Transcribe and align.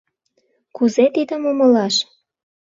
Кузе 0.75 1.05
тидым 1.15 1.43
умылаш? 1.51 1.95